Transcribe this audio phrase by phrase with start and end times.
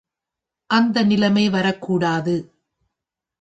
[0.69, 2.35] அந்த நிலைமை வரக்கூடாது.